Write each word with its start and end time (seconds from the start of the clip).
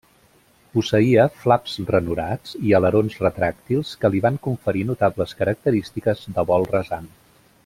Posseïa 0.77 1.25
flaps 1.41 1.75
ranurats 1.95 2.57
i 2.69 2.73
alerons 2.79 3.19
retràctils 3.27 3.93
que 4.01 4.13
li 4.15 4.25
van 4.27 4.43
conferir 4.49 4.85
notables 4.93 5.39
característiques 5.43 6.29
de 6.39 6.51
vol 6.53 6.71
rasant. 6.77 7.11